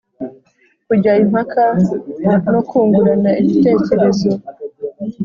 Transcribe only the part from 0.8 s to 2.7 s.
kujya impaka no